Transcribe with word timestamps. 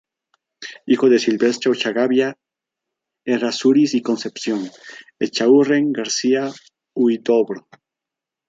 Hijo 0.87 1.09
de 1.09 1.19
Silvestre 1.19 1.69
Ochagavía 1.69 2.35
Errázuriz 3.23 3.93
y 3.93 4.01
Concepción 4.01 4.67
Echaurren 5.19 5.91
García-Huidobro. 5.91 7.67